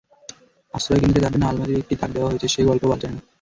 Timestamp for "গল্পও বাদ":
2.69-2.99